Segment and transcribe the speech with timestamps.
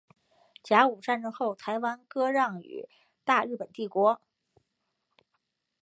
[0.63, 2.89] 甲午战争后台湾割让予
[3.23, 4.19] 大日本帝国。